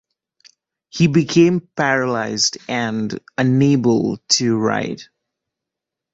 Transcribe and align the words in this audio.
He 0.89 1.05
became 1.05 1.59
paralyzed 1.75 2.57
and 2.67 3.19
unable 3.37 4.17
to 4.29 4.57
write. 4.57 5.09